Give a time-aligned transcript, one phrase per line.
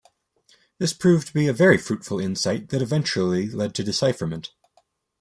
[0.79, 4.51] This proved to be a very fruitful insight that eventually led to decipherment.